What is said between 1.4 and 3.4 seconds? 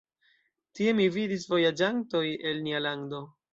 vojaĝantoj el nia lando.